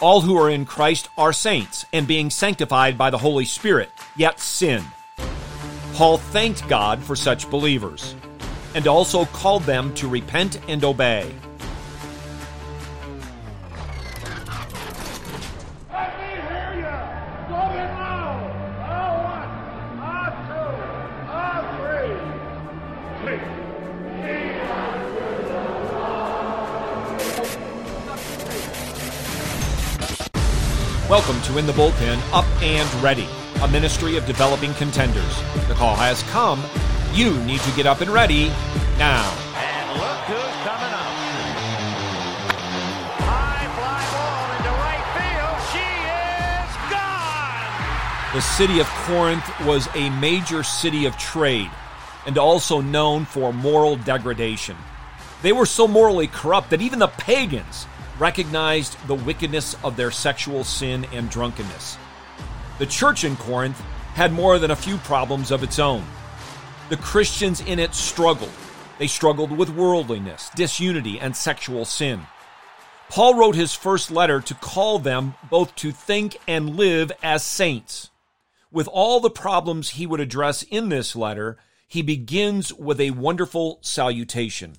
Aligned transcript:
All 0.00 0.22
who 0.22 0.36
are 0.36 0.50
in 0.50 0.64
Christ 0.64 1.08
are 1.16 1.32
saints 1.32 1.86
and 1.92 2.06
being 2.06 2.28
sanctified 2.28 2.98
by 2.98 3.10
the 3.10 3.18
Holy 3.18 3.44
Spirit, 3.44 3.92
yet 4.16 4.40
sin. 4.40 4.84
Paul 5.94 6.18
thanked 6.18 6.66
God 6.68 7.02
for 7.02 7.14
such 7.14 7.48
believers 7.48 8.16
and 8.74 8.88
also 8.88 9.24
called 9.26 9.62
them 9.62 9.94
to 9.94 10.08
repent 10.08 10.58
and 10.68 10.82
obey. 10.82 11.32
Welcome 31.10 31.42
to 31.42 31.58
In 31.58 31.66
the 31.66 31.72
Bullpen 31.74 32.18
Up 32.32 32.46
and 32.62 32.90
Ready, 33.02 33.28
a 33.60 33.68
ministry 33.68 34.16
of 34.16 34.24
developing 34.24 34.72
contenders. 34.72 35.36
The 35.68 35.74
call 35.74 35.94
has 35.96 36.22
come. 36.30 36.64
You 37.12 37.38
need 37.44 37.60
to 37.60 37.70
get 37.72 37.84
up 37.84 38.00
and 38.00 38.10
ready 38.10 38.46
now. 38.96 39.30
And 39.54 40.00
look 40.00 40.18
who's 40.24 40.56
coming 40.64 40.94
up. 40.96 41.12
High 43.20 43.68
fly 43.76 44.00
ball 44.16 44.56
into 44.56 44.72
right 44.80 45.04
field. 45.12 45.60
She 45.76 45.84
is 46.56 46.72
gone. 46.90 48.34
The 48.34 48.40
city 48.40 48.80
of 48.80 48.86
Corinth 49.04 49.66
was 49.66 49.94
a 49.94 50.08
major 50.18 50.62
city 50.62 51.04
of 51.04 51.18
trade 51.18 51.70
and 52.24 52.38
also 52.38 52.80
known 52.80 53.26
for 53.26 53.52
moral 53.52 53.96
degradation. 53.96 54.76
They 55.42 55.52
were 55.52 55.66
so 55.66 55.86
morally 55.86 56.28
corrupt 56.28 56.70
that 56.70 56.80
even 56.80 56.98
the 56.98 57.08
pagans 57.08 57.86
recognized 58.18 58.96
the 59.06 59.14
wickedness 59.14 59.76
of 59.82 59.96
their 59.96 60.10
sexual 60.10 60.64
sin 60.64 61.06
and 61.12 61.30
drunkenness. 61.30 61.98
The 62.78 62.86
church 62.86 63.24
in 63.24 63.36
Corinth 63.36 63.80
had 64.14 64.32
more 64.32 64.58
than 64.58 64.70
a 64.70 64.76
few 64.76 64.96
problems 64.98 65.50
of 65.50 65.62
its 65.62 65.78
own. 65.78 66.04
The 66.88 66.96
Christians 66.96 67.60
in 67.60 67.78
it 67.78 67.94
struggled. 67.94 68.52
They 68.98 69.06
struggled 69.06 69.50
with 69.50 69.70
worldliness, 69.70 70.50
disunity, 70.54 71.18
and 71.18 71.36
sexual 71.36 71.84
sin. 71.84 72.26
Paul 73.08 73.34
wrote 73.34 73.54
his 73.54 73.74
first 73.74 74.10
letter 74.10 74.40
to 74.40 74.54
call 74.54 74.98
them 74.98 75.34
both 75.50 75.74
to 75.76 75.92
think 75.92 76.36
and 76.46 76.76
live 76.76 77.12
as 77.22 77.44
saints. 77.44 78.10
With 78.70 78.88
all 78.88 79.20
the 79.20 79.30
problems 79.30 79.90
he 79.90 80.06
would 80.06 80.20
address 80.20 80.62
in 80.64 80.88
this 80.88 81.14
letter, 81.14 81.56
he 81.86 82.02
begins 82.02 82.72
with 82.72 83.00
a 83.00 83.12
wonderful 83.12 83.78
salutation. 83.82 84.76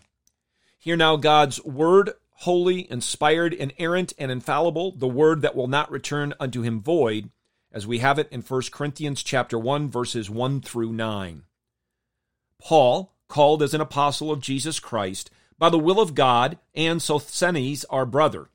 Hear 0.77 0.97
now 0.97 1.15
God's 1.15 1.63
word, 1.63 2.11
holy, 2.39 2.89
inspired, 2.91 3.53
inerrant, 3.53 4.14
and 4.17 4.31
infallible, 4.31 4.91
the 4.91 5.08
word 5.08 5.41
that 5.41 5.55
will 5.55 5.67
not 5.67 5.91
return 5.91 6.33
unto 6.39 6.61
him 6.61 6.81
void, 6.81 7.30
as 7.72 7.88
we 7.88 8.00
have 8.00 8.19
it 8.19 8.28
in 8.31 8.41
1 8.41 8.61
Corinthians 8.72 9.23
chapter 9.23 9.58
1 9.58 9.89
verses 9.89 10.30
1 10.30 10.61
through 10.61 10.94
9. 10.94 11.44
Paul, 12.59 13.13
called 13.28 13.63
as 13.63 13.73
an 13.73 13.81
apostle 13.81 14.31
of 14.31 14.41
Jesus 14.41 14.80
Christ, 14.80 15.30
by 15.58 15.69
the 15.69 15.80
will 15.80 16.00
of 16.00 16.16
God, 16.16 16.58
and 16.73 17.02
Sosthenes 17.02 17.86
our 17.86 18.06
brother, 18.06 18.50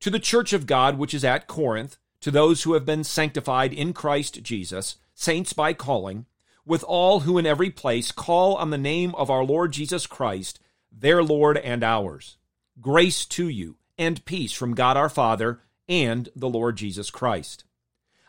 to 0.00 0.10
the 0.10 0.18
church 0.18 0.52
of 0.52 0.66
God 0.66 0.98
which 0.98 1.14
is 1.14 1.24
at 1.24 1.46
Corinth, 1.46 1.98
to 2.20 2.30
those 2.30 2.62
who 2.62 2.74
have 2.74 2.84
been 2.84 3.04
sanctified 3.04 3.72
in 3.72 3.92
Christ 3.92 4.42
Jesus, 4.42 4.96
saints 5.14 5.52
by 5.52 5.72
calling, 5.72 6.26
with 6.64 6.82
all 6.84 7.20
who 7.20 7.38
in 7.38 7.46
every 7.46 7.70
place 7.70 8.12
call 8.12 8.54
on 8.56 8.70
the 8.70 8.78
name 8.78 9.14
of 9.14 9.30
our 9.30 9.44
Lord 9.44 9.72
Jesus 9.72 10.06
Christ, 10.06 10.58
their 10.90 11.22
Lord 11.22 11.56
and 11.58 11.84
ours. 11.84 12.36
Grace 12.80 13.24
to 13.24 13.48
you, 13.48 13.76
and 13.96 14.22
peace 14.26 14.52
from 14.52 14.74
God 14.74 14.98
our 14.98 15.08
Father 15.08 15.60
and 15.88 16.28
the 16.36 16.48
Lord 16.48 16.76
Jesus 16.76 17.10
Christ. 17.10 17.64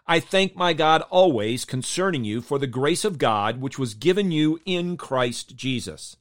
I 0.07 0.21
thank 0.21 0.55
my 0.55 0.71
God 0.71 1.01
always 1.09 1.65
concerning 1.65 2.23
you 2.23 2.41
for 2.41 2.57
the 2.57 2.65
grace 2.65 3.03
of 3.03 3.17
God 3.17 3.59
which 3.59 3.77
was 3.77 3.93
given 3.93 4.31
you 4.31 4.57
in 4.65 4.95
Christ 4.95 5.57
Jesus, 5.57 6.15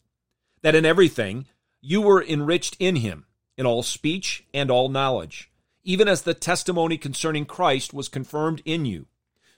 that 0.63 0.75
in 0.75 0.85
everything 0.85 1.47
you 1.81 2.01
were 2.01 2.21
enriched 2.21 2.77
in 2.81 2.97
him, 2.97 3.27
in 3.57 3.65
all 3.65 3.85
speech 3.85 4.45
and 4.53 4.73
all 4.73 4.89
knowledge, 4.89 5.53
even 5.85 6.09
as 6.09 6.23
the 6.23 6.35
testimony 6.35 6.99
concerning 6.99 7.47
Christ 7.47 7.95
was 7.95 8.09
confirmed 8.09 8.61
in 8.65 8.85
you, 8.85 9.07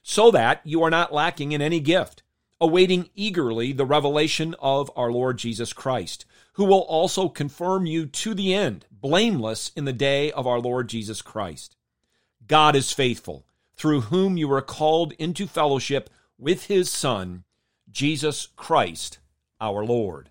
so 0.03 0.31
that 0.31 0.61
you 0.65 0.83
are 0.83 0.91
not 0.91 1.12
lacking 1.12 1.53
in 1.53 1.62
any 1.62 1.81
gift, 1.81 2.23
awaiting 2.61 3.11
eagerly 3.15 3.73
the 3.73 3.87
revelation 3.87 4.55
of 4.59 4.91
our 4.97 5.13
Lord 5.13 5.39
Jesus 5.39 5.73
Christ, 5.73 6.25
who 6.55 6.65
will 6.65 6.81
also 6.81 7.29
confirm 7.29 7.87
you 7.87 8.07
to 8.07 8.35
the 8.35 8.53
end, 8.53 8.87
blameless 8.91 9.71
in 9.77 9.85
the 9.85 9.93
day 9.93 10.33
of 10.33 10.47
our 10.47 10.59
Lord 10.59 10.89
Jesus 10.89 11.23
Christ. 11.23 11.77
God 12.47 12.75
is 12.75 12.93
faithful 12.93 13.47
through 13.77 14.03
whom 14.03 14.37
you 14.37 14.49
were 14.49 14.61
called 14.61 15.13
into 15.13 15.47
fellowship 15.47 16.11
with 16.37 16.65
his 16.65 16.91
Son, 16.91 17.45
Jesus 17.91 18.49
Christ, 18.57 19.19
our 19.61 19.85
Lord. 19.85 20.31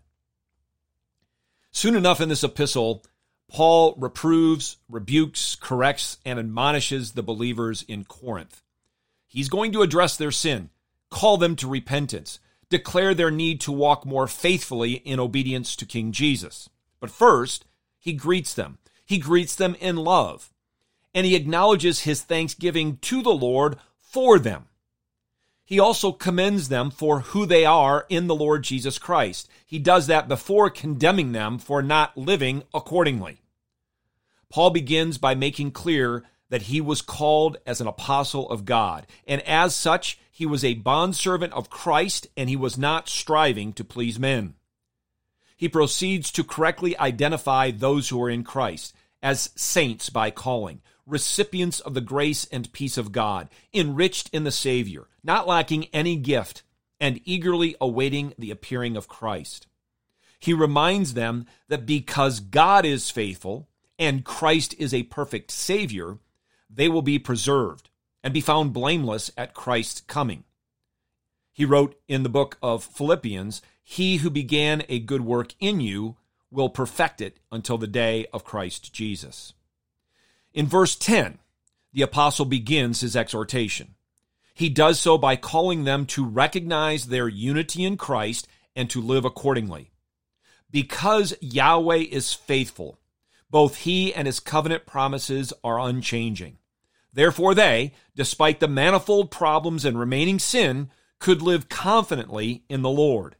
Soon 1.71 1.95
enough 1.95 2.19
in 2.19 2.27
this 2.27 2.43
epistle, 2.43 3.03
Paul 3.47 3.95
reproves, 3.97 4.77
rebukes, 4.89 5.55
corrects, 5.55 6.17
and 6.25 6.39
admonishes 6.39 7.13
the 7.13 7.23
believers 7.23 7.85
in 7.87 8.03
Corinth. 8.03 8.61
He's 9.27 9.47
going 9.47 9.71
to 9.73 9.81
address 9.81 10.17
their 10.17 10.31
sin, 10.31 10.69
call 11.09 11.37
them 11.37 11.55
to 11.57 11.67
repentance, 11.67 12.39
declare 12.69 13.13
their 13.13 13.31
need 13.31 13.61
to 13.61 13.71
walk 13.71 14.05
more 14.05 14.27
faithfully 14.27 14.93
in 14.93 15.19
obedience 15.19 15.75
to 15.75 15.85
King 15.85 16.11
Jesus. 16.11 16.69
But 16.99 17.11
first, 17.11 17.65
he 17.99 18.13
greets 18.13 18.53
them. 18.53 18.77
He 19.05 19.17
greets 19.17 19.55
them 19.55 19.75
in 19.79 19.95
love 19.95 20.51
and 21.17 21.25
he 21.25 21.35
acknowledges 21.35 22.01
his 22.01 22.21
thanksgiving 22.21 22.97
to 22.97 23.23
the 23.23 23.33
Lord 23.33 23.77
for 23.97 24.37
them. 24.37 24.65
He 25.65 25.79
also 25.79 26.11
commends 26.11 26.69
them 26.69 26.91
for 26.91 27.21
who 27.21 27.47
they 27.47 27.65
are 27.65 28.05
in 28.07 28.27
the 28.27 28.35
Lord 28.35 28.63
Jesus 28.63 28.99
Christ. 28.99 29.49
He 29.65 29.79
does 29.79 30.05
that 30.05 30.27
before 30.27 30.69
condemning 30.69 31.31
them 31.31 31.57
for 31.57 31.81
not 31.81 32.15
living 32.15 32.61
accordingly. 32.71 33.41
Paul 34.49 34.69
begins 34.69 35.17
by 35.17 35.33
making 35.33 35.71
clear 35.71 36.23
that 36.49 36.63
he 36.63 36.79
was 36.81 37.01
called 37.01 37.57
as 37.65 37.81
an 37.81 37.87
apostle 37.87 38.49
of 38.49 38.65
God, 38.65 39.05
and 39.27 39.41
as 39.41 39.75
such, 39.75 40.19
he 40.31 40.45
was 40.45 40.63
a 40.63 40.75
bondservant 40.75 41.51
of 41.53 41.71
Christ 41.71 42.27
and 42.37 42.47
he 42.47 42.55
was 42.55 42.77
not 42.77 43.09
striving 43.09 43.73
to 43.73 43.83
please 43.83 44.19
men. 44.19 44.53
He 45.55 45.67
proceeds 45.67 46.31
to 46.33 46.43
correctly 46.43 46.95
identify 46.99 47.71
those 47.71 48.09
who 48.09 48.21
are 48.21 48.29
in 48.29 48.43
Christ 48.43 48.95
as 49.23 49.49
saints 49.55 50.11
by 50.11 50.29
calling, 50.29 50.81
recipients 51.07 51.79
of 51.79 51.95
the 51.95 52.01
grace 52.01 52.45
and 52.51 52.71
peace 52.71 52.97
of 52.97 53.11
God, 53.11 53.49
enriched 53.73 54.29
in 54.31 54.43
the 54.43 54.51
Savior, 54.51 55.07
not 55.23 55.47
lacking 55.47 55.85
any 55.85 56.15
gift, 56.15 56.61
and 56.99 57.19
eagerly 57.25 57.75
awaiting 57.81 58.33
the 58.37 58.51
appearing 58.51 58.95
of 58.95 59.07
Christ. 59.07 59.65
He 60.39 60.53
reminds 60.53 61.15
them 61.15 61.47
that 61.67 61.87
because 61.87 62.39
God 62.39 62.85
is 62.85 63.09
faithful 63.09 63.67
and 63.97 64.23
Christ 64.23 64.75
is 64.77 64.93
a 64.93 65.03
perfect 65.03 65.49
Savior, 65.49 66.19
they 66.69 66.89
will 66.89 67.01
be 67.01 67.19
preserved 67.19 67.89
and 68.23 68.33
be 68.33 68.41
found 68.41 68.73
blameless 68.73 69.31
at 69.37 69.53
Christ's 69.53 70.01
coming. 70.01 70.43
He 71.53 71.65
wrote 71.65 71.99
in 72.07 72.23
the 72.23 72.29
book 72.29 72.57
of 72.61 72.83
Philippians, 72.83 73.61
He 73.83 74.17
who 74.17 74.29
began 74.29 74.83
a 74.89 74.99
good 74.99 75.21
work 75.21 75.53
in 75.59 75.79
you 75.79 76.17
will 76.51 76.69
perfect 76.69 77.21
it 77.21 77.39
until 77.51 77.77
the 77.77 77.87
day 77.87 78.27
of 78.31 78.43
Christ 78.43 78.93
Jesus. 78.93 79.53
In 80.53 80.67
verse 80.67 80.95
10, 80.95 81.39
the 81.93 82.01
apostle 82.01 82.45
begins 82.45 83.01
his 83.01 83.15
exhortation. 83.15 83.95
He 84.53 84.69
does 84.69 84.99
so 84.99 85.17
by 85.17 85.35
calling 85.35 85.83
them 85.83 86.05
to 86.07 86.25
recognize 86.25 87.07
their 87.07 87.27
unity 87.27 87.83
in 87.83 87.97
Christ 87.97 88.47
and 88.75 88.89
to 88.89 89.01
live 89.01 89.25
accordingly. 89.25 89.91
Because 90.69 91.33
Yahweh 91.41 92.05
is 92.11 92.33
faithful, 92.33 92.99
both 93.49 93.77
he 93.77 94.13
and 94.13 94.25
his 94.25 94.39
covenant 94.39 94.85
promises 94.85 95.53
are 95.63 95.79
unchanging. 95.79 96.57
Therefore, 97.13 97.55
they, 97.55 97.93
despite 98.15 98.59
the 98.59 98.67
manifold 98.67 99.31
problems 99.31 99.85
and 99.85 99.99
remaining 99.99 100.39
sin, 100.39 100.89
could 101.19 101.41
live 101.41 101.69
confidently 101.69 102.63
in 102.69 102.81
the 102.81 102.89
Lord. 102.89 103.35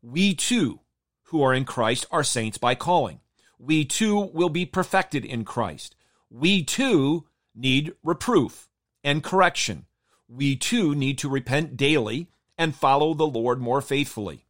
We 0.00 0.34
too, 0.34 0.80
who 1.24 1.42
are 1.42 1.54
in 1.54 1.64
Christ, 1.64 2.06
are 2.10 2.24
saints 2.24 2.58
by 2.58 2.74
calling. 2.74 3.20
We 3.58 3.84
too 3.84 4.18
will 4.18 4.48
be 4.48 4.66
perfected 4.66 5.24
in 5.24 5.44
Christ. 5.44 5.96
We 6.30 6.62
too 6.62 7.26
need 7.54 7.94
reproof 8.02 8.68
and 9.04 9.22
correction. 9.22 9.86
We 10.28 10.56
too 10.56 10.94
need 10.94 11.18
to 11.18 11.28
repent 11.28 11.76
daily 11.76 12.28
and 12.58 12.74
follow 12.74 13.14
the 13.14 13.26
Lord 13.26 13.60
more 13.60 13.80
faithfully. 13.80 14.46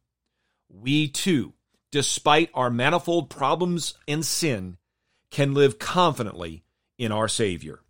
We 0.69 1.07
too, 1.07 1.53
despite 1.93 2.49
our 2.55 2.71
manifold 2.71 3.29
problems 3.29 3.93
and 4.07 4.25
sin, 4.25 4.77
can 5.29 5.53
live 5.53 5.77
confidently 5.77 6.63
in 6.97 7.11
our 7.11 7.27
Savior. 7.27 7.81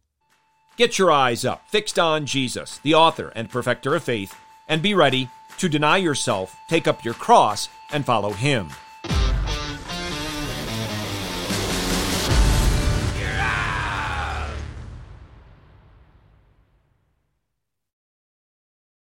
Get 0.75 0.99
your 0.99 1.09
eyes 1.09 1.45
up, 1.45 1.69
fixed 1.69 1.97
on 1.97 2.25
Jesus, 2.25 2.79
the 2.83 2.95
author 2.95 3.31
and 3.33 3.49
perfecter 3.49 3.95
of 3.95 4.03
faith, 4.03 4.35
and 4.67 4.81
be 4.81 4.93
ready 4.93 5.29
to 5.57 5.69
deny 5.69 5.95
yourself, 5.95 6.53
take 6.67 6.85
up 6.85 7.05
your 7.05 7.13
cross, 7.13 7.69
and 7.93 8.05
follow 8.05 8.31
Him. 8.31 8.67